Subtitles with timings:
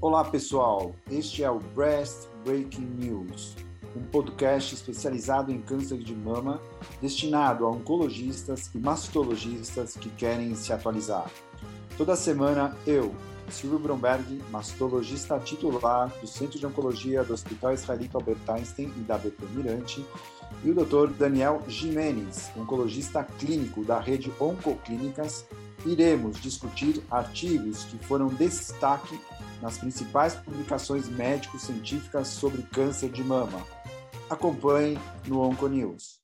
[0.00, 3.56] Olá pessoal, este é o Breast Breaking News,
[3.96, 6.62] um podcast especializado em câncer de mama
[7.02, 11.28] destinado a oncologistas e mastologistas que querem se atualizar.
[11.96, 13.12] Toda semana eu,
[13.50, 19.18] Silvio Bromberg, mastologista titular do Centro de Oncologia do Hospital Israelita Albert Einstein e da
[19.18, 20.06] BP Mirante,
[20.62, 21.12] e o Dr.
[21.12, 25.44] Daniel Jimenez, oncologista clínico da rede Oncoclínicas,
[25.84, 29.18] iremos discutir artigos que foram destaque
[29.60, 33.64] nas principais publicações médico-científicas sobre câncer de mama.
[34.30, 36.18] Acompanhe no Onconews.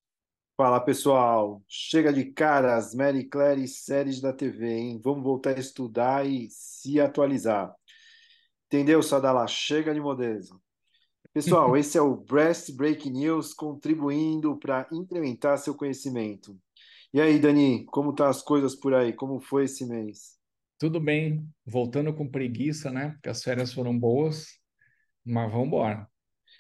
[0.57, 5.01] Fala pessoal, chega de caras, Mary Claire e séries da TV, hein?
[5.03, 7.75] Vamos voltar a estudar e se atualizar.
[8.67, 9.47] Entendeu, Sadala?
[9.49, 10.63] Chega de modelo.
[11.33, 16.57] Pessoal, esse é o Breast Break News contribuindo para incrementar seu conhecimento.
[17.13, 19.13] E aí, Dani, como tá as coisas por aí?
[19.13, 20.39] Como foi esse mês?
[20.79, 23.11] Tudo bem, voltando com preguiça, né?
[23.11, 24.47] Porque as férias foram boas,
[25.25, 26.09] mas vamos embora.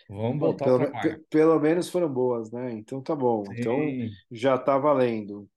[0.09, 1.27] Vamos voltar pelo, ao trabalho.
[1.31, 2.73] pelo menos foram boas, né?
[2.73, 3.45] Então tá bom.
[3.57, 4.11] Então Sim.
[4.31, 5.49] já tá valendo.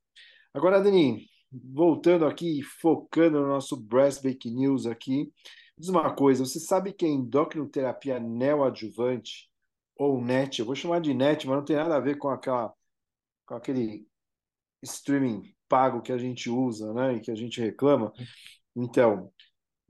[0.54, 5.32] Agora, Dani, voltando aqui, focando no nosso Breast Break News aqui,
[5.78, 9.50] diz uma coisa, você sabe que a endocrinoterapia neoadjuvante,
[9.96, 12.74] ou NET, eu vou chamar de NET, mas não tem nada a ver com aquela,
[13.46, 14.08] com aquele
[14.84, 18.12] streaming pago que a gente usa, né, e que a gente reclama.
[18.76, 19.32] Então,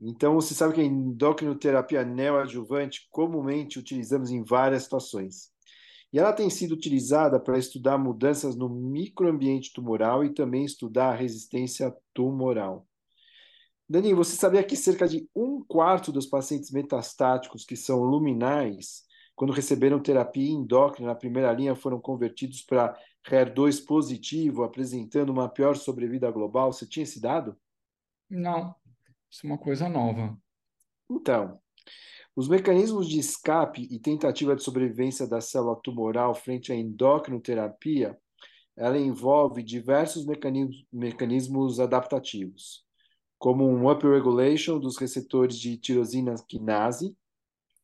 [0.00, 5.50] então você sabe que a endocrinoterapia neoadjuvante comumente utilizamos em várias situações.
[6.12, 11.14] E ela tem sido utilizada para estudar mudanças no microambiente tumoral e também estudar a
[11.14, 12.86] resistência tumoral.
[13.88, 19.02] Dani, você sabia que cerca de um quarto dos pacientes metastáticos que são luminais,
[19.38, 25.76] quando receberam terapia endócrina na primeira linha, foram convertidos para HER2 positivo, apresentando uma pior
[25.76, 26.72] sobrevida global?
[26.72, 27.56] Você tinha esse dado?
[28.28, 28.74] Não,
[29.30, 30.36] isso é uma coisa nova.
[31.08, 31.56] Então,
[32.34, 38.18] os mecanismos de escape e tentativa de sobrevivência da célula tumoral frente à endocrinoterapia,
[38.76, 42.84] ela envolve diversos mecanismos, mecanismos adaptativos,
[43.38, 47.16] como um upregulation dos receptores de tirosina quinase,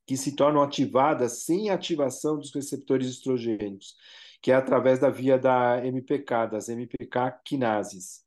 [0.06, 3.94] que se tornam ativadas sem ativação dos receptores estrogênicos,
[4.42, 8.22] que é através da via da MPK, das MPK quinases.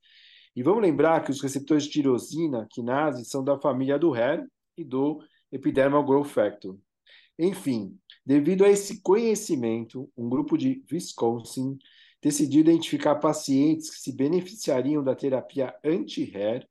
[0.55, 4.43] E vamos lembrar que os receptores de tirosina quinase são da família do HER
[4.75, 5.21] e do
[5.51, 6.75] Epidermal Growth Factor.
[7.37, 7.95] Enfim,
[8.25, 11.77] devido a esse conhecimento, um grupo de Wisconsin
[12.21, 16.67] decidiu identificar pacientes que se beneficiariam da terapia anti-HER,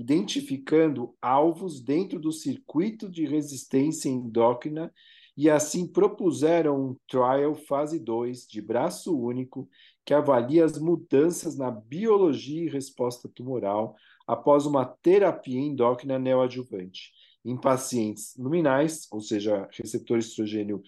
[0.00, 4.92] identificando alvos dentro do circuito de resistência endócrina
[5.36, 9.68] e assim propuseram um trial fase 2 de braço único
[10.04, 13.94] que avalia as mudanças na biologia e resposta tumoral
[14.26, 17.12] após uma terapia endócrina neoadjuvante
[17.44, 20.82] em pacientes luminais, ou seja, receptor estrogênio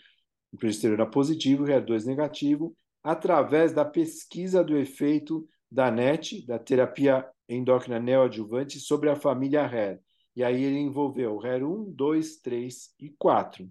[0.59, 8.79] progesterona positivo, HER2 negativo, através da pesquisa do efeito da NET, da terapia endócrina neoadjuvante,
[8.79, 10.01] sobre a família HER.
[10.37, 13.69] E aí ele envolveu HER 1, 2, 3 e 4.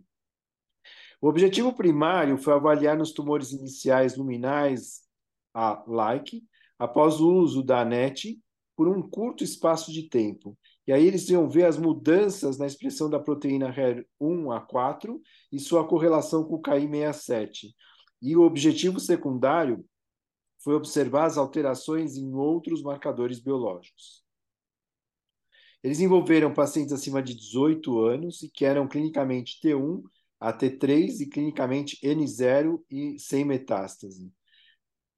[1.22, 5.02] O objetivo primário foi avaliar nos tumores iniciais luminais
[5.54, 6.44] a like,
[6.80, 8.42] após o uso da NET,
[8.76, 10.58] por um curto espaço de tempo.
[10.88, 15.20] E aí eles iam ver as mudanças na expressão da proteína HER1A4
[15.52, 17.68] e sua correlação com o KI67.
[18.20, 19.86] E o objetivo secundário
[20.64, 24.24] foi observar as alterações em outros marcadores biológicos.
[25.84, 30.04] Eles envolveram pacientes acima de 18 anos e que eram clinicamente T1
[30.40, 34.32] a T3 e clinicamente N0 e sem metástase.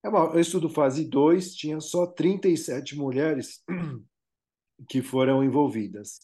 [0.03, 3.63] É uma, um estudo fase 2, tinha só 37 mulheres
[4.89, 6.19] que foram envolvidas.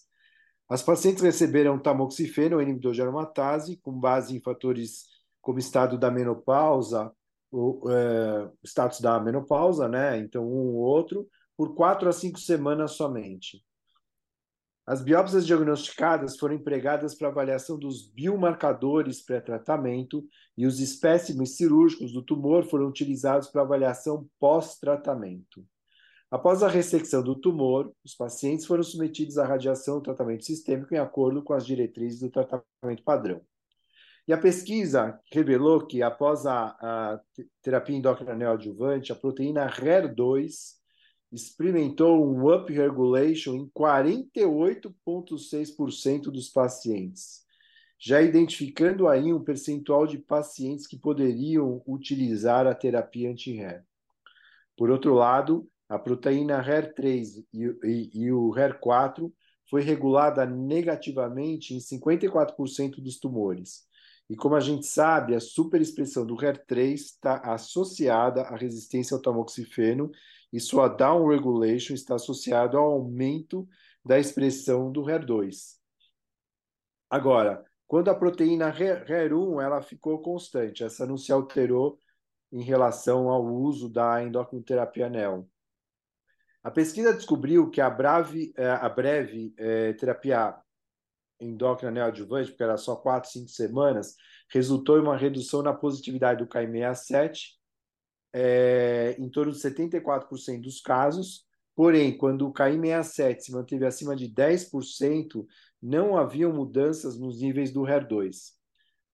[0.68, 5.06] As pacientes receberam tamoxifeno, inibidor de aromatase, com base em fatores
[5.42, 7.12] como estado da menopausa,
[7.52, 10.18] o é, status da menopausa, né?
[10.20, 13.64] Então, um ou outro, por quatro a cinco semanas somente.
[14.90, 20.26] As biópsias diagnosticadas foram empregadas para avaliação dos biomarcadores pré-tratamento
[20.58, 25.64] e os espécimes cirúrgicos do tumor foram utilizados para avaliação pós-tratamento.
[26.32, 30.98] Após a ressecção do tumor, os pacientes foram submetidos à radiação ou tratamento sistêmico em
[30.98, 33.42] acordo com as diretrizes do tratamento padrão.
[34.30, 37.20] E a pesquisa revelou que, após a, a
[37.64, 40.76] terapia endócrina neoadjuvante, a proteína HER2
[41.32, 47.44] experimentou um upregulation em 48,6% dos pacientes,
[48.00, 53.84] já identificando aí um percentual de pacientes que poderiam utilizar a terapia anti-HER.
[54.78, 59.34] Por outro lado, a proteína HER3 e, e, e o HER4
[59.68, 63.89] foi regulada negativamente em 54% dos tumores.
[64.30, 70.12] E como a gente sabe, a superexpressão do HER3 está associada à resistência ao tamoxifeno
[70.54, 73.68] e sua down regulation está associada ao aumento
[74.06, 75.78] da expressão do HER2.
[77.10, 81.98] Agora, quando a proteína HER1 ela ficou constante, essa não se alterou
[82.52, 85.50] em relação ao uso da endocrinoterapia NEL.
[86.64, 90.56] A pesquisa descobriu que a, breve, é, a breve é, terapia
[91.40, 94.16] endócrina neoadjuvante, porque era só 4, 5 semanas,
[94.50, 97.60] resultou em uma redução na positividade do KI67
[98.34, 101.46] é, em torno de 74% dos casos.
[101.76, 105.46] Porém, quando o KI67 se manteve acima de 10%,
[105.82, 108.52] não haviam mudanças nos níveis do HER2.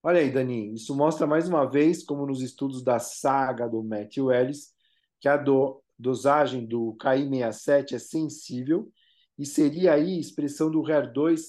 [0.02, 4.32] Olha aí, Dani, isso mostra mais uma vez, como nos estudos da saga do Matthew
[4.32, 4.72] Ellis,
[5.20, 8.90] que a do, dosagem do KI67 é sensível
[9.38, 11.40] e seria aí expressão do HER2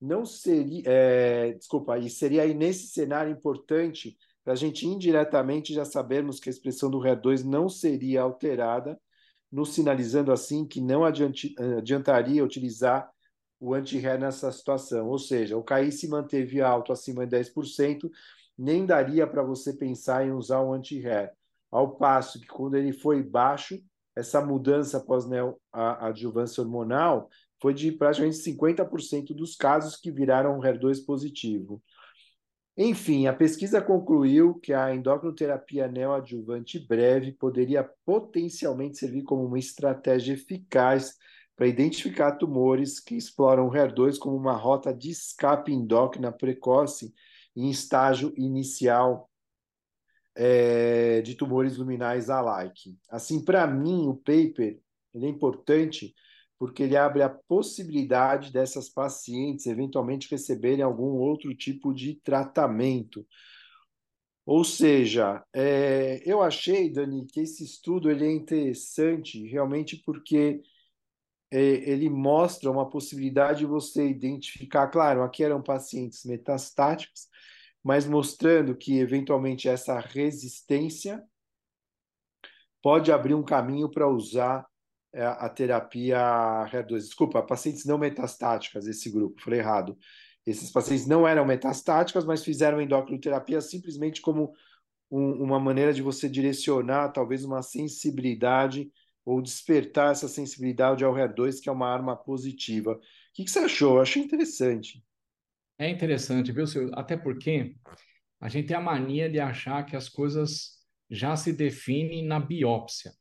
[0.00, 5.84] não seria, é, desculpa, e seria aí nesse cenário importante para a gente indiretamente já
[5.84, 8.98] sabermos que a expressão do HER2 não seria alterada,
[9.50, 13.10] nos sinalizando assim que não adiante, adiantaria utilizar
[13.58, 15.08] o anti-HER nessa situação.
[15.08, 18.08] Ou seja, o KI se manteve alto acima de 10%,
[18.56, 21.32] nem daria para você pensar em usar o anti-HER.
[21.70, 23.82] Ao passo que quando ele foi baixo,
[24.14, 25.26] essa mudança após
[25.72, 27.28] a adjuvância hormonal
[27.66, 31.82] foi de praticamente 50% dos casos que viraram HER2 positivo.
[32.76, 40.34] Enfim, a pesquisa concluiu que a endocrinoterapia neoadjuvante breve poderia potencialmente servir como uma estratégia
[40.34, 41.16] eficaz
[41.56, 47.12] para identificar tumores que exploram o HER2 como uma rota de escape endócrina precoce
[47.56, 49.28] em estágio inicial
[50.36, 52.96] é, de tumores luminais alike.
[53.10, 54.78] Assim, para mim, o paper
[55.16, 56.14] é importante
[56.58, 63.26] porque ele abre a possibilidade dessas pacientes eventualmente receberem algum outro tipo de tratamento.
[64.44, 70.62] Ou seja, é, eu achei, Dani, que esse estudo ele é interessante realmente porque
[71.50, 77.28] é, ele mostra uma possibilidade de você identificar, claro, aqui eram pacientes metastáticos,
[77.82, 81.22] mas mostrando que eventualmente essa resistência
[82.82, 84.66] pode abrir um caminho para usar
[85.24, 86.18] a terapia
[86.70, 86.98] HER2.
[86.98, 89.96] Desculpa, pacientes não metastáticas, esse grupo, falei errado.
[90.46, 94.52] Esses pacientes não eram metastáticas, mas fizeram endocrinoterapia simplesmente como
[95.10, 98.90] um, uma maneira de você direcionar talvez uma sensibilidade
[99.24, 102.92] ou despertar essa sensibilidade ao HER2, que é uma arma positiva.
[102.92, 103.00] O
[103.34, 103.96] que, que você achou?
[103.96, 105.02] Eu achei interessante.
[105.78, 106.92] É interessante, viu, Silvio?
[106.94, 107.74] Até porque
[108.40, 110.76] a gente tem a mania de achar que as coisas
[111.10, 113.12] já se definem na biópsia.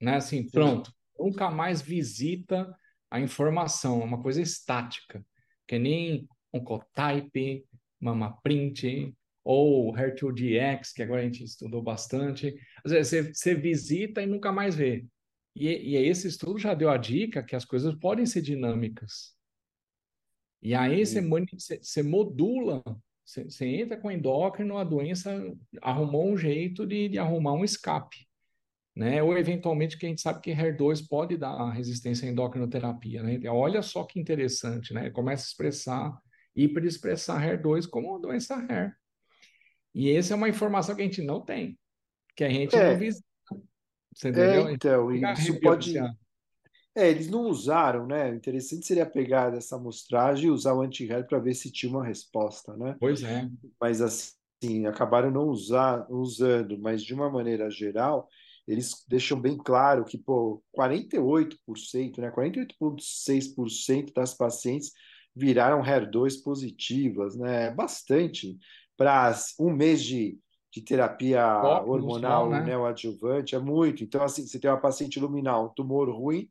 [0.00, 0.16] Né?
[0.16, 0.92] Assim, pronto,
[1.22, 2.74] nunca mais visita
[3.10, 5.24] a informação, é uma coisa estática,
[5.66, 7.64] que nem Oncotype,
[8.00, 9.14] MamaPrint
[9.44, 12.54] ou HER2DX, que agora a gente estudou bastante.
[12.84, 15.04] Às vezes você, você visita e nunca mais vê.
[15.54, 19.34] E, e esse estudo já deu a dica que as coisas podem ser dinâmicas.
[20.62, 22.82] E aí você, você, modula,
[23.24, 25.30] você, você, entra com endócrino, a doença
[25.80, 28.26] arrumou um jeito de, de arrumar um escape
[28.94, 29.22] né?
[29.22, 33.40] Ou eventualmente que a gente sabe que HER2 pode dar resistência à endocrinoterapia, né?
[33.48, 35.10] Olha só que interessante, né?
[35.10, 36.18] Começa a expressar,
[36.54, 38.94] hiperexpressar HER2 como uma doença HER.
[39.94, 41.78] E essa é uma informação que a gente não tem,
[42.36, 42.92] que a gente é.
[42.92, 43.24] não visita.
[44.14, 44.68] Você entendeu?
[44.68, 45.96] É, então, isso pode...
[46.94, 48.30] É, eles não usaram, né?
[48.30, 52.04] O interessante seria pegar essa amostragem e usar o anti-HER para ver se tinha uma
[52.04, 52.96] resposta, né?
[53.00, 53.48] Pois é.
[53.80, 58.28] Mas assim, acabaram não usar, usando, mas de uma maneira geral,
[58.66, 64.92] eles deixam bem claro que, pô, 48%, né, 48,6% das pacientes
[65.34, 67.66] viraram HER2 positivas, né?
[67.66, 68.56] É bastante
[68.96, 70.38] para um mês de,
[70.70, 71.44] de terapia
[71.86, 72.62] hormonal né?
[72.62, 74.04] neoadjuvante, é muito.
[74.04, 76.48] Então, assim, você tem uma paciente luminal, um tumor ruim,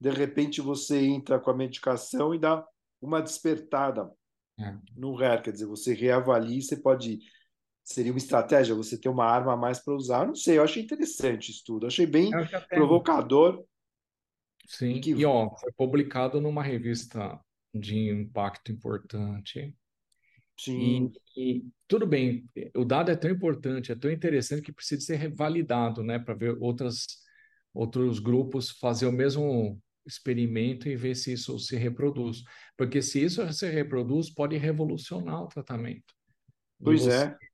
[0.00, 2.64] de repente você entra com a medicação e dá
[3.02, 4.10] uma despertada
[4.58, 4.74] é.
[4.96, 7.18] no HER, quer dizer, você reavalia você pode
[7.92, 10.22] seria uma estratégia você ter uma arma a mais para usar.
[10.22, 11.86] Eu não sei, eu achei interessante isso tudo.
[11.86, 12.30] Achei bem
[12.68, 13.64] provocador.
[14.66, 15.10] Sim, que...
[15.10, 17.38] e ó, foi publicado numa revista
[17.74, 19.74] de impacto importante.
[20.56, 21.12] Sim.
[21.36, 25.16] E, e, tudo bem, o dado é tão importante, é tão interessante que precisa ser
[25.16, 27.06] revalidado, né, para ver outras,
[27.74, 32.42] outros grupos fazer o mesmo experimento e ver se isso se reproduz.
[32.76, 36.14] Porque se isso se reproduz, pode revolucionar o tratamento.
[36.82, 37.49] Pois você, é.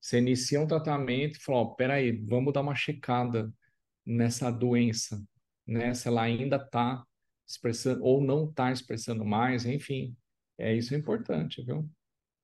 [0.00, 3.52] Você inicia um tratamento e fala, ó, peraí, vamos dar uma checada
[4.06, 5.22] nessa doença,
[5.66, 5.92] né?
[5.94, 7.04] Se ela ainda está
[7.46, 10.16] expressando ou não está expressando mais, enfim,
[10.58, 11.88] é isso é importante, viu?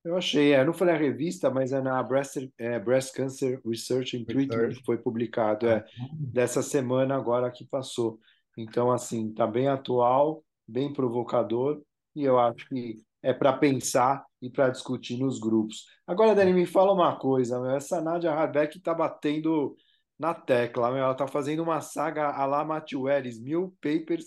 [0.04, 3.58] Eu achei, é, eu não falei a revista, mas é na Breast, é, Breast Cancer
[3.64, 5.82] Research and Treatment que foi publicado, é,
[6.12, 8.20] dessa semana agora que passou.
[8.56, 11.82] Então, assim, está bem atual, bem provocador,
[12.14, 15.86] e eu acho que é para pensar e para discutir nos grupos.
[16.06, 19.74] Agora, Dani, me fala uma coisa, meu, essa Nadia Harbeck está batendo
[20.18, 24.26] na tecla, meu, ela está fazendo uma saga a la Matthew Ellis, mil papers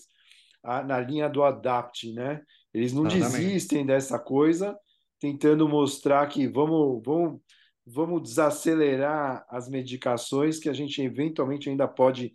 [0.64, 2.42] a, na linha do Adapt, né?
[2.74, 3.38] Eles não Exatamente.
[3.38, 4.76] desistem dessa coisa,
[5.20, 7.40] tentando mostrar que vamos, vamos,
[7.86, 12.34] vamos desacelerar as medicações que a gente eventualmente ainda pode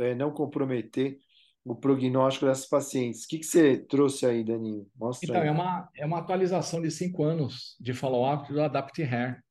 [0.00, 1.18] é, não comprometer
[1.68, 3.24] o prognóstico dessas pacientes.
[3.24, 4.86] O que, que você trouxe aí, Daninho?
[4.96, 5.48] Mostra então, aí.
[5.48, 9.42] É, uma, é uma atualização de cinco anos de follow-up do Adapt Hair.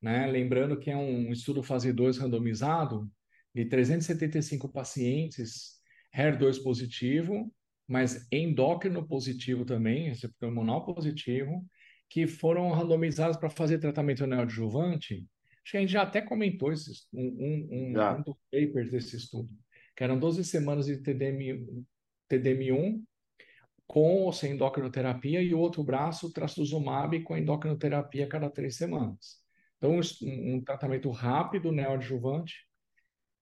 [0.00, 0.26] Né?
[0.28, 3.10] Lembrando que é um estudo fase 2 randomizado
[3.52, 5.80] de 375 pacientes,
[6.16, 7.52] HER2 positivo,
[7.86, 11.66] mas endócrino positivo também, receptor hormonal positivo,
[12.08, 15.26] que foram randomizados para fazer tratamento neoadjuvante.
[15.64, 19.16] Acho que a gente já até comentou esse, um, um, um, um dos papers desse
[19.16, 19.52] estudo,
[20.00, 21.84] que eram 12 semanas de TDM,
[22.26, 23.02] TDM1
[23.86, 29.42] com ou sem endocrinoterapia e o outro braço, trastuzumab, com endocrinoterapia cada três semanas.
[29.76, 32.66] Então, um, um tratamento rápido, neoadjuvante,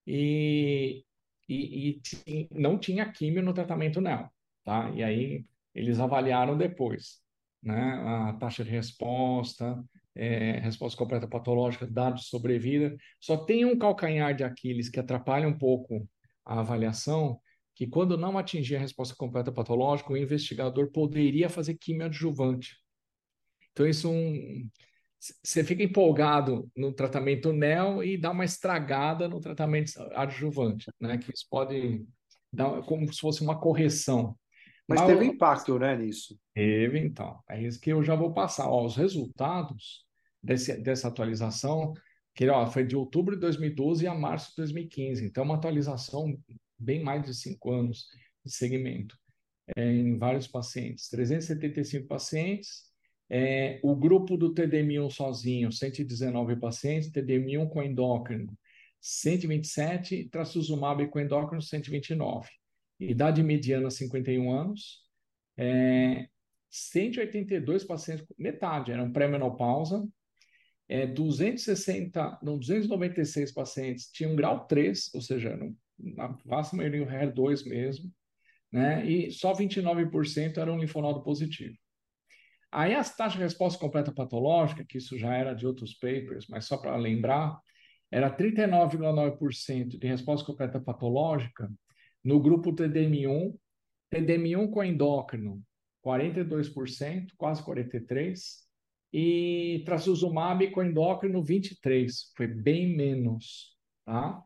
[0.05, 1.05] e,
[1.49, 4.29] e, e, não tinha químio no tratamento neo,
[4.65, 4.91] tá?
[4.91, 7.23] E aí eles avaliaram depois
[7.63, 8.03] né?
[8.05, 9.81] a taxa de resposta,
[10.13, 12.97] é, resposta completa patológica, dados de sobrevida.
[13.21, 16.09] Só tem um calcanhar de Aquiles que atrapalha um pouco
[16.49, 17.41] a avaliação,
[17.75, 22.77] que quando não atingir a resposta completa patológica, o investigador poderia fazer quimioadjuvante.
[23.71, 24.69] Então, isso um,
[25.43, 31.19] você fica empolgado no tratamento NEL e dá uma estragada no tratamento adjuvante, né?
[31.19, 32.05] Que isso pode
[32.53, 34.37] dar como se fosse uma correção
[34.89, 36.41] mas, teve impacto, né, nisso?
[36.55, 37.39] Teve, então.
[37.49, 38.67] É isso que eu já vou passar.
[38.71, 40.07] Ó, os resultados
[40.43, 41.93] desse, dessa atualização,
[42.39, 45.25] que ó, foi de outubro de 2012 a março de 2015.
[45.25, 46.39] Então, uma atualização
[46.79, 48.07] bem mais de cinco anos
[48.45, 49.19] de segmento
[49.77, 51.09] é, em vários pacientes.
[51.09, 52.85] 375 pacientes.
[53.29, 57.11] É, o grupo do TDM1 sozinho, 119 pacientes.
[57.11, 58.57] TDM1 com endócrino,
[59.01, 60.29] 127.
[60.31, 62.49] Trastuzumab com endócrino, 129
[63.01, 65.05] idade mediana 51 anos,
[65.57, 66.29] é,
[66.69, 70.07] 182 pacientes, metade eram pré-menopausa,
[70.89, 77.07] é, 260, não, 296 pacientes tinham grau 3, ou seja, eram, na vasta maioria o
[77.07, 78.11] HER2 mesmo,
[78.73, 79.05] né?
[79.07, 81.77] e só 29% eram linfonodo positivo.
[82.71, 86.67] Aí as taxas de resposta completa patológica, que isso já era de outros papers, mas
[86.67, 87.59] só para lembrar,
[88.11, 91.71] era 39,9% de resposta completa patológica
[92.25, 93.55] no grupo TDM1,
[94.13, 95.63] TDM1 com endócrino,
[96.05, 98.68] 42%, quase 43%,
[99.13, 104.43] e trastuzumab com endócrino, 23%, foi bem menos, tá?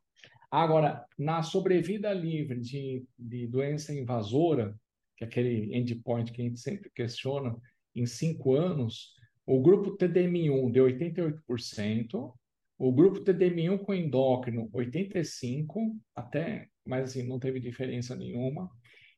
[0.50, 4.74] Agora, na sobrevida livre de, de doença invasora,
[5.16, 7.56] que é aquele endpoint que a gente sempre questiona,
[7.94, 9.14] em cinco anos,
[9.46, 12.32] o grupo TDM1 deu 88%,
[12.78, 18.70] o grupo TDM1 com endócrino, 85%, até mas assim, não teve diferença nenhuma.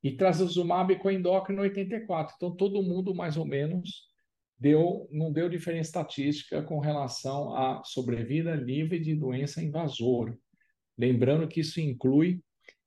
[0.03, 2.35] E trastuzumab com endócrino 84.
[2.37, 4.05] Então, todo mundo, mais ou menos,
[4.59, 10.37] deu, não deu diferença estatística com relação à sobrevida livre de doença invasora.
[10.97, 12.41] Lembrando que isso inclui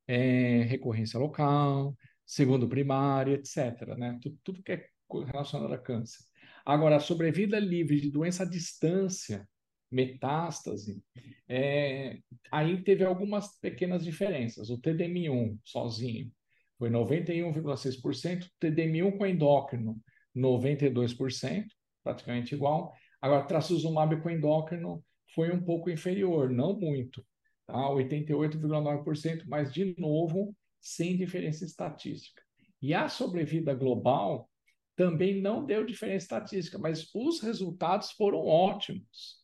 [0.08, 1.96] é, recorrência local,
[2.26, 3.96] segundo primário, etc.
[3.98, 4.18] Né?
[4.22, 4.86] Tudo, tudo que é
[5.26, 6.24] relacionado a câncer.
[6.66, 9.48] Agora, a sobrevida livre de doença à distância,
[9.90, 11.02] metástase,
[11.48, 12.20] é,
[12.52, 14.70] aí teve algumas pequenas diferenças.
[14.70, 16.30] O TDM1 sozinho
[16.78, 19.98] foi 91,6%, TDM1 com endócrino
[20.38, 21.66] 92%,
[22.04, 22.94] praticamente igual.
[23.22, 25.04] Agora, trastuzumab com endócrino
[25.34, 27.26] foi um pouco inferior, não muito,
[27.66, 27.90] tá?
[27.90, 32.42] 88,9%, mas de novo, sem diferença estatística.
[32.82, 34.50] E a sobrevida global
[34.96, 39.38] também não deu diferença estatística, mas os resultados foram ótimos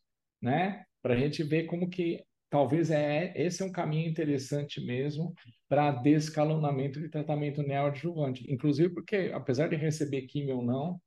[0.44, 0.84] né?
[1.02, 2.22] Para a gente ver como que
[2.54, 5.34] talvez é esse é um caminho interessante mesmo
[5.68, 8.46] para descalonamento de tratamento neoadjuvante.
[8.48, 11.02] Inclusive porque, apesar de receber químio ou não,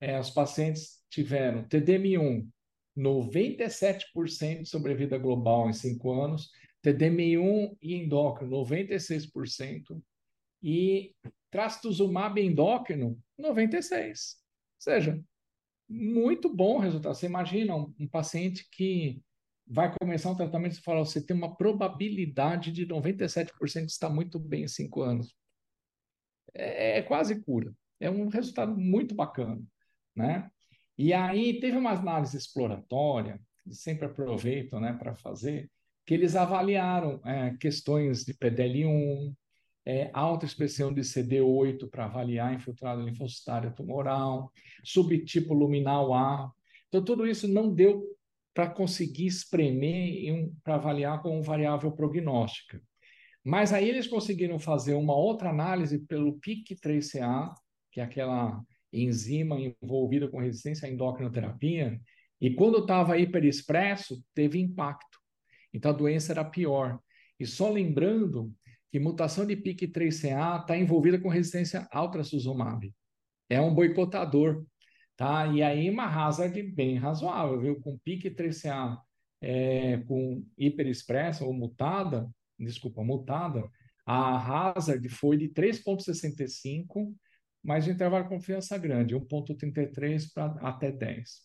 [0.00, 2.46] é, os pacientes tiveram TDM1,
[2.96, 6.50] 97% de sobrevida global em 5 anos,
[6.84, 10.00] TDM1 e endócrino, 96%,
[10.62, 11.16] e
[11.50, 14.06] trastuzumab endócrino, 96%.
[14.06, 14.14] Ou
[14.78, 15.20] seja,
[15.88, 17.12] muito bom resultado.
[17.12, 19.20] Você imagina um, um paciente que
[19.72, 24.38] vai começar um tratamento e fala, você tem uma probabilidade de 97% de estar muito
[24.38, 25.34] bem em cinco anos.
[26.54, 27.72] é, é quase cura.
[27.98, 29.62] É um resultado muito bacana,
[30.14, 30.50] né?
[30.98, 35.70] E aí teve uma análise exploratória, sempre aproveitam né, para fazer,
[36.04, 39.34] que eles avaliaram é, questões de PDL1,
[39.86, 44.52] é, alta expressão de CD8 para avaliar infiltrado linfocitário tumoral,
[44.84, 46.52] subtipo luminal A.
[46.88, 48.04] Então, tudo isso não deu
[48.54, 52.80] para conseguir espremer para avaliar como variável prognóstica.
[53.44, 57.52] Mas aí eles conseguiram fazer uma outra análise pelo PIC3CA,
[57.90, 62.00] que é aquela enzima envolvida com resistência à endocrinoterapia,
[62.40, 65.18] e quando estava hiperexpresso, teve impacto.
[65.72, 66.98] Então a doença era pior.
[67.38, 68.52] E só lembrando
[68.90, 72.92] que mutação de PIK3CA está envolvida com resistência ao trastuzumab.
[73.48, 74.64] É um boicotador,
[75.16, 75.46] tá?
[75.48, 77.80] E aí uma hazard bem razoável, viu?
[77.80, 78.98] Com PIK3CA
[79.42, 83.68] é, com hiperexpressa ou mutada, desculpa, mutada,
[84.06, 87.14] a hazard foi de 3,65,
[87.62, 91.40] mas o intervalo de confiança grande, 1,33 para até 10.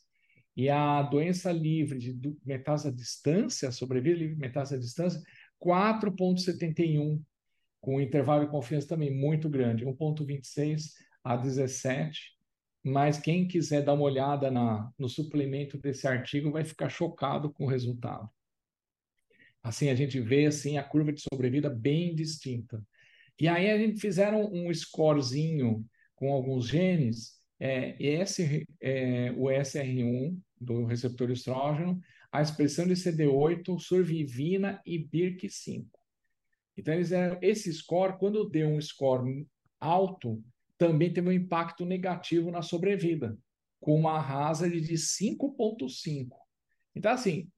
[0.56, 5.22] E a doença livre de metástase à distância, sobrevida livre de metástase à distância,
[5.60, 7.22] 4,71,
[7.80, 10.94] com intervalo de confiança também muito grande, 1,26
[11.24, 12.37] a 17.
[12.88, 17.66] Mas quem quiser dar uma olhada na, no suplemento desse artigo vai ficar chocado com
[17.66, 18.30] o resultado.
[19.62, 22.82] Assim, a gente vê assim a curva de sobrevida bem distinta.
[23.38, 30.40] E aí a gente fizeram um scorezinho com alguns genes, é, esse, é, o SR1
[30.60, 32.00] do receptor estrógeno,
[32.32, 35.86] a expressão de CD8, survivina e BIRC5.
[36.78, 39.46] Então, eles eram, esse score, quando deu um score
[39.78, 40.42] alto,
[40.78, 43.38] também teve um impacto negativo na sobrevida,
[43.80, 46.30] com uma hazard de 5,5.
[46.96, 47.50] Então, assim,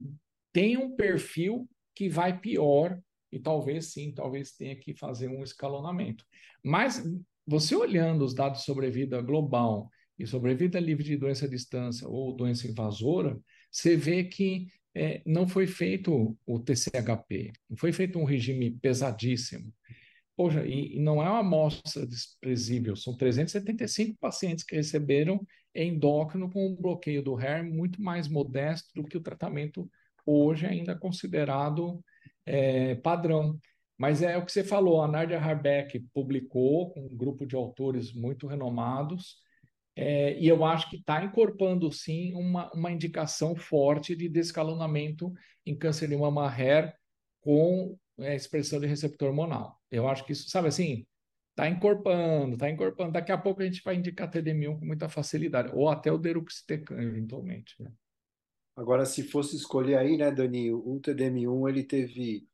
[0.52, 3.00] tem um perfil que vai pior
[3.32, 6.24] e talvez sim, talvez tenha que fazer um escalonamento.
[6.64, 7.02] Mas
[7.46, 12.34] você olhando os dados de sobrevida global e sobrevida livre de doença à distância ou
[12.34, 13.38] doença invasora,
[13.70, 19.72] você vê que é, não foi feito o TCHP, não foi feito um regime pesadíssimo.
[20.40, 26.66] Poxa, e, e não é uma amostra desprezível, são 375 pacientes que receberam endócrino com
[26.66, 29.86] um bloqueio do HER muito mais modesto do que o tratamento
[30.24, 32.02] hoje ainda considerado
[32.46, 33.60] é, padrão.
[33.98, 38.10] Mas é o que você falou, a Nadia Harbeck publicou com um grupo de autores
[38.14, 39.36] muito renomados,
[39.94, 45.34] é, e eu acho que está incorporando, sim, uma, uma indicação forte de descalonamento
[45.66, 46.94] em câncer de mama HER
[47.42, 49.80] com é, expressão de receptor hormonal.
[49.90, 51.06] Eu acho que isso, sabe assim,
[51.50, 53.12] está incorporando, está incorporando.
[53.12, 57.00] Daqui a pouco a gente vai indicar TDM1 com muita facilidade, ou até o deruxtecan,
[57.00, 57.74] eventualmente.
[57.82, 57.90] Né?
[58.76, 62.46] Agora, se fosse escolher aí, né, Dani, o TDM1 ele teve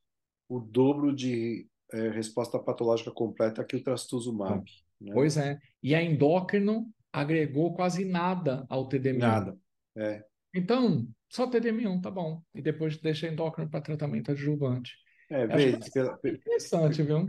[0.48, 4.64] o dobro de é, resposta patológica completa que o trastuzumab.
[5.00, 5.12] Né?
[5.12, 5.58] Pois é.
[5.82, 9.18] E a endócrino agregou quase nada ao TDM1.
[9.18, 9.58] Nada.
[9.96, 10.24] É.
[10.54, 12.42] Então, só TDM1, tá bom.
[12.54, 14.96] E depois deixa endócrino para tratamento adjuvante.
[15.28, 17.26] É, vê, pela, interessante, viu?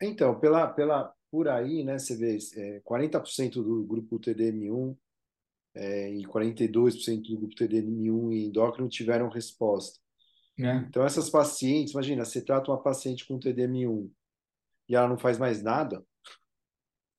[0.00, 4.96] Então, pela, pela, por aí, né, você vê, é, 40% do grupo TDM1
[5.74, 9.98] é, e 42% do grupo TDM1 e endócrino tiveram resposta.
[10.58, 10.76] É.
[10.88, 14.10] Então, essas pacientes, imagina, você trata uma paciente com TDM1
[14.88, 16.04] e ela não faz mais nada.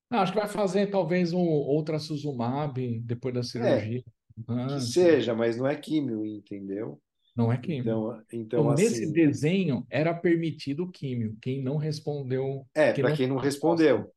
[0.10, 4.04] Não, acho que vai fazer talvez um outra Suzumab depois da é, cirurgia.
[4.48, 7.02] É, que seja, mas não é químio, entendeu?
[7.36, 7.82] Não é químio.
[7.82, 11.36] Então, então, então assim, nesse desenho era permitido químio.
[11.42, 12.66] Quem não respondeu.
[12.76, 14.12] É, para quem não respondeu.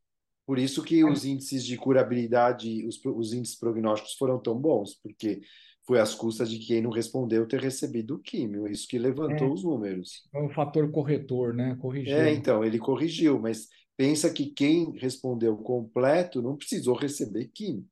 [0.47, 5.41] Por isso que os índices de curabilidade, os, os índices prognósticos foram tão bons, porque
[5.85, 9.51] foi às custas de quem não respondeu ter recebido o químio, isso que levantou é,
[9.51, 10.29] os números.
[10.33, 11.77] É um fator corretor, né?
[11.81, 12.17] Corrigiu.
[12.17, 17.85] É, então, ele corrigiu, mas pensa que quem respondeu completo não precisou receber químio.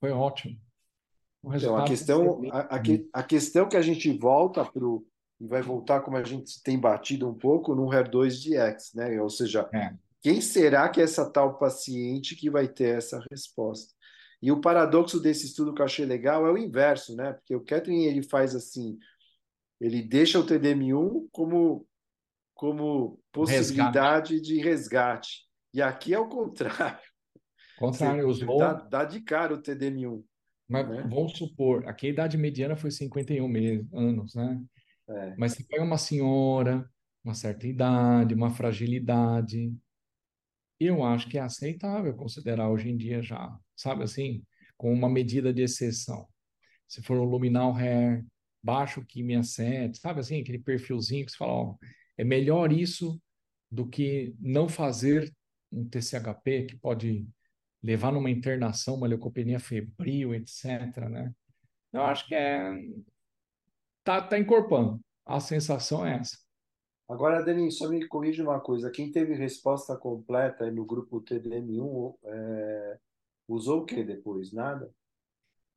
[0.00, 0.58] Foi ótimo.
[1.54, 2.80] Então, a questão, a, a,
[3.12, 5.04] a, questão que a gente volta para o.
[5.40, 9.22] E vai voltar como a gente tem batido um pouco no HER2-DX, né?
[9.22, 9.94] Ou seja, é.
[10.20, 13.94] Quem será que é essa tal paciente que vai ter essa resposta?
[14.42, 17.32] E o paradoxo desse estudo que eu achei legal é o inverso, né?
[17.32, 18.98] Porque o Catherine ele faz assim,
[19.80, 21.86] ele deixa o TDM1 como
[22.54, 24.40] como possibilidade resgate.
[24.40, 25.48] de resgate.
[25.72, 26.98] E aqui é o contrário.
[27.78, 28.58] Contrário, Você usou...
[28.58, 30.24] dá, dá de cara o TDM1.
[30.68, 31.02] Mas né?
[31.08, 34.62] vamos supor, aqui a idade mediana foi 51 meses, anos, né?
[35.08, 35.34] É.
[35.38, 36.88] Mas você pega uma senhora,
[37.24, 39.72] uma certa idade, uma fragilidade,
[40.80, 44.44] eu acho que é aceitável considerar hoje em dia já, sabe assim,
[44.76, 46.28] com uma medida de exceção.
[46.86, 48.24] Se for um luminal hair,
[48.62, 51.74] baixo quimia 7, sabe assim, aquele perfilzinho que você fala, ó,
[52.16, 53.20] é melhor isso
[53.70, 55.32] do que não fazer
[55.70, 57.26] um TCHP que pode
[57.82, 60.96] levar numa internação, uma leucopenia febril, etc.
[61.08, 61.32] Né?
[61.92, 62.72] Eu acho que é
[64.04, 65.00] tá, tá encorpando.
[65.26, 66.38] A sensação é essa.
[67.08, 68.90] Agora, Denis, só me corrija uma coisa.
[68.90, 72.98] Quem teve resposta completa no grupo TDM1 é,
[73.46, 74.52] usou o que depois?
[74.52, 74.90] Nada?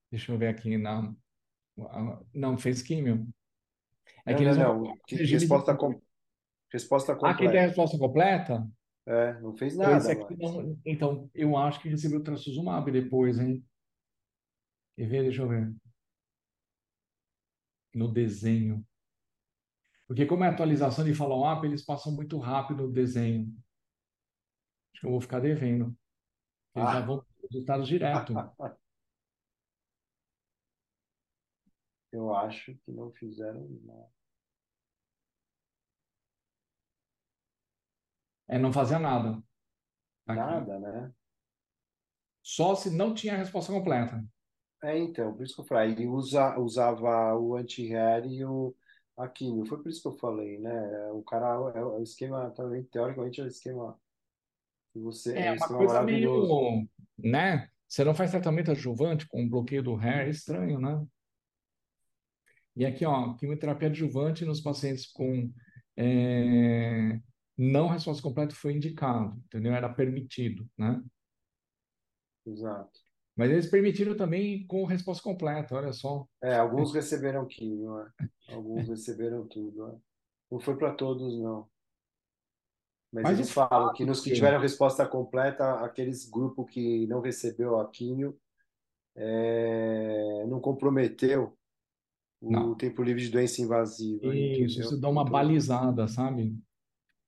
[0.10, 0.78] Deixa eu ver aqui.
[0.78, 1.14] Na,
[2.34, 3.28] não, fez químio.
[4.26, 4.98] É não, não, não.
[5.08, 6.02] Resposta, com,
[6.72, 7.36] resposta completa.
[7.36, 8.68] Ah, quem tem a resposta completa?
[9.06, 10.00] É, não fez nada.
[10.38, 13.66] Não, então, eu acho que recebeu trastuzumab depois, hein?
[14.96, 15.24] Quer ver?
[15.24, 15.74] Deixa eu ver.
[17.94, 18.86] No desenho.
[20.08, 23.48] Porque como é atualização de follow-up, eles passam muito rápido o desenho.
[24.94, 25.96] Acho que eu vou ficar devendo.
[26.76, 26.94] Eles ah.
[26.94, 28.34] já vão resultados direto.
[32.12, 34.21] Eu acho que não fizeram nada.
[38.52, 39.42] É, não fazia nada.
[40.28, 40.40] Aqui.
[40.40, 41.12] Nada, né?
[42.44, 44.22] Só se não tinha a resposta completa.
[44.84, 45.94] É, então, por isso que eu falei.
[45.94, 48.76] Ele usa, usava o anti-hair e o
[49.18, 49.66] a químio.
[49.66, 51.12] Foi por isso que eu falei, né?
[51.14, 53.98] O cara é, é o esquema, também, teoricamente, é o esquema.
[54.96, 56.86] Você, é, é uma coisa meio,
[57.18, 57.70] né?
[57.88, 61.06] Você não faz tratamento adjuvante com bloqueio do hair, é estranho, né?
[62.76, 65.50] E aqui, ó, quimioterapia adjuvante nos pacientes com
[65.96, 67.20] é,
[67.62, 69.74] não resposta completa foi indicado, entendeu?
[69.74, 71.00] Era permitido, né?
[72.44, 73.00] Exato.
[73.38, 76.28] Mas eles permitiram também com resposta completa, olha só.
[76.42, 78.12] É, alguns receberam quimio, né?
[78.50, 79.88] alguns receberam tudo.
[79.88, 80.00] Né?
[80.52, 81.70] Não foi para todos, não.
[83.14, 87.80] Mas, Mas eles falam que nos que tiveram resposta completa, aqueles grupos que não recebeu
[87.80, 88.40] a quimio,
[89.16, 91.56] é, não comprometeu
[92.42, 92.76] o não.
[92.76, 94.26] tempo livre de doença invasiva.
[94.28, 94.66] Isso, entendeu?
[94.66, 96.58] isso dá uma então, balizada, sabe?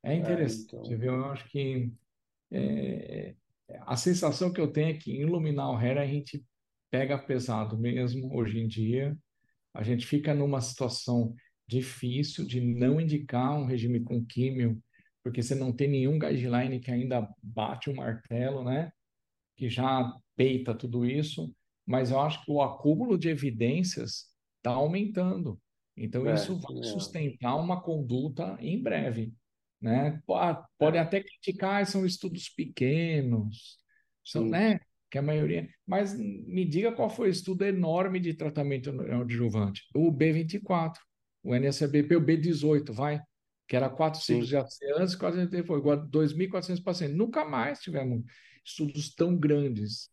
[0.04, 0.98] É interessante, é, então...
[0.98, 1.14] viu?
[1.14, 1.92] Eu acho que
[2.52, 3.36] é,
[3.82, 6.44] a sensação que eu tenho é que em iluminar o hair a gente
[6.92, 9.18] pega pesado mesmo hoje em dia.
[9.74, 11.34] A gente fica numa situação
[11.68, 14.82] difícil de não indicar um regime com químio,
[15.24, 18.92] porque você não tem nenhum guideline que ainda bate o martelo, né?
[19.56, 21.52] Que já peita tudo isso.
[21.86, 25.60] Mas eu acho que o acúmulo de evidências está aumentando.
[25.98, 26.84] Então, é, isso vai é.
[26.84, 29.34] sustentar uma conduta em breve.
[29.84, 30.18] Né?
[30.80, 31.04] Podem é.
[31.04, 33.78] até criticar, são estudos pequenos,
[34.24, 34.80] são, né?
[35.12, 35.68] Que a maioria.
[35.86, 38.90] Mas me diga qual foi o estudo enorme de tratamento
[39.22, 39.84] adjuvante?
[39.94, 40.94] O B24,
[41.44, 43.22] o NSBP, o B18, vai,
[43.68, 47.18] que era quatro ciclos de antes, quase foi igual 2.400 pacientes.
[47.18, 48.24] Nunca mais tivemos
[48.64, 50.10] estudos tão grandes.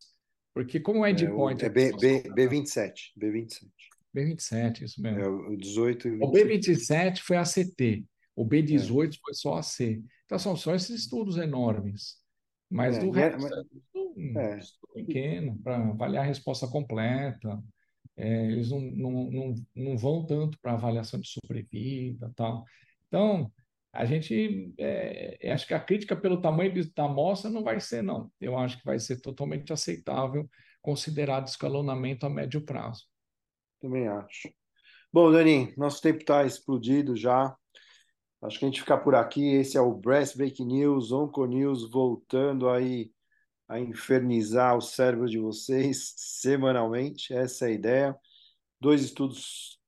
[0.52, 1.62] Porque como o endpoint...
[1.62, 3.68] É, o, é B, B, B27, B27.
[4.12, 5.20] B27, isso mesmo.
[5.20, 8.04] É, o 18 e O B27 foi ACT.
[8.40, 9.18] O B18 é.
[9.22, 10.02] foi só AC.
[10.24, 12.16] Então, são só esses estudos enormes.
[12.70, 13.46] Mas é, do é, resto,
[14.38, 17.62] é, estudo pequeno, para avaliar a resposta completa.
[18.16, 22.64] É, eles não, não, não, não vão tanto para avaliação de sobrevida tal.
[23.08, 23.52] Então,
[23.92, 28.32] a gente, é, acho que a crítica pelo tamanho da amostra não vai ser, não.
[28.40, 30.48] Eu acho que vai ser totalmente aceitável,
[30.80, 33.04] considerado escalonamento a médio prazo.
[33.82, 34.48] Também acho.
[35.12, 37.54] Bom, Dani, nosso tempo está explodido já.
[38.42, 39.54] Acho que a gente fica por aqui.
[39.54, 43.12] Esse é o Breast Break News, Onco News, voltando aí
[43.68, 47.34] a infernizar o cérebro de vocês semanalmente.
[47.34, 48.16] Essa é a ideia.
[48.80, 49.78] Dois estudos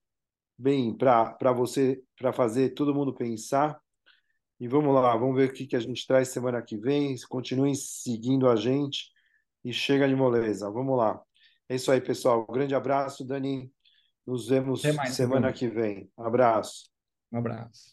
[0.56, 3.80] bem para você, para fazer todo mundo pensar.
[4.60, 7.16] E vamos lá, vamos ver o que, que a gente traz semana que vem.
[7.28, 9.10] Continuem seguindo a gente
[9.64, 10.70] e chega de moleza.
[10.70, 11.20] Vamos lá.
[11.68, 12.46] É isso aí, pessoal.
[12.46, 13.72] Grande abraço, Dani.
[14.24, 16.08] Nos vemos mais, semana que vem.
[16.16, 16.88] Abraço.
[17.32, 17.90] Um abraço.